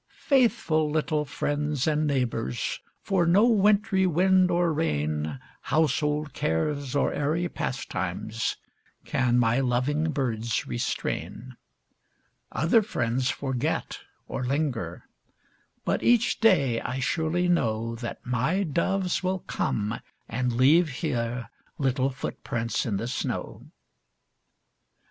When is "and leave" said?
20.27-20.89